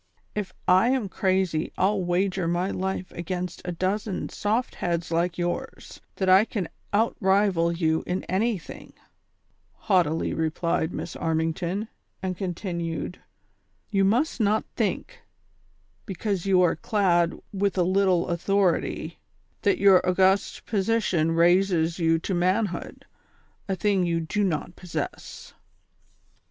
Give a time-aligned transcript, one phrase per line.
[0.33, 6.01] If I am crazy I'll wager my life against a dozen soft heads like yours,
[6.15, 8.93] that I can out rival you in anything,"
[9.73, 11.87] haughtily replied Miss Armington;
[12.19, 13.19] and continued:
[13.91, 15.19] "You must not think,
[16.07, 19.19] because you are clad with a little authority,
[19.61, 23.05] that your august position raises you to manhood,
[23.69, 25.53] a thing you do not possess."